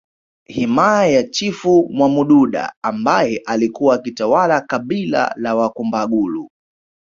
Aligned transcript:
Himaya 0.45 1.07
ya 1.07 1.23
Chifu 1.23 1.89
Mwamududa 1.89 2.73
ambaye 2.83 3.41
alikuwa 3.45 3.95
akitawala 3.95 4.61
kabila 4.61 5.33
la 5.37 5.55
Wakombagulu 5.55 6.49